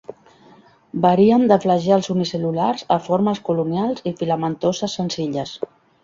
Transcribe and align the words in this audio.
Varien 1.01 1.43
de 1.51 1.57
flagels 1.65 2.07
unicel·lulars 2.13 2.85
a 2.95 2.97
formes 3.09 3.41
colonials 3.49 4.01
i 4.13 4.15
filamentoses 4.23 4.97
senzilles. 5.01 5.53